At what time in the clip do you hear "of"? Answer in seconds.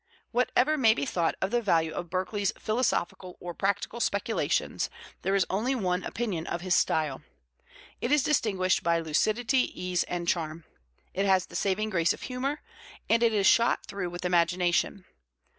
1.43-1.51, 1.93-2.09, 6.47-6.61, 12.13-12.23